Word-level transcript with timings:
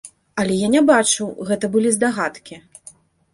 Але 0.43 0.53
я 0.59 0.69
не 0.75 0.81
бачыў, 0.91 1.27
гэта 1.51 1.69
былі 1.75 1.93
здагадкі. 1.97 2.55